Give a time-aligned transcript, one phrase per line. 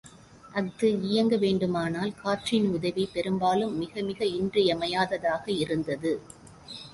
[0.53, 6.13] அஃது இயங்க வேண்டுமனால், காற்றின் உதவி பெரும்பாலும் மிக மிக இன்றிமையாததாக இருந்தது.